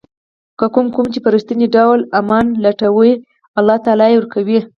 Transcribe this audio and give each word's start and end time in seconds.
کوم 0.75 0.87
قوم 0.95 1.07
چې 1.13 1.19
په 1.23 1.29
رښتیني 1.35 1.67
ډول 1.75 1.99
امن 2.19 2.45
لټوي 2.63 3.13
الله 3.59 3.77
تعالی 3.85 4.07
یې 4.11 4.17
ورکوي. 4.17 4.59